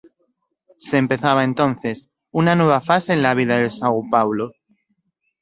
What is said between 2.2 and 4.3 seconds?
una nueva fase en la vida del São